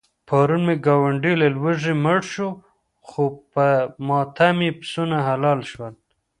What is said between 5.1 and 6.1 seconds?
حلال شول.